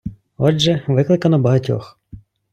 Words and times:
Отже, 0.37 0.83
викликано 0.87 1.39
багатьох. 1.39 1.99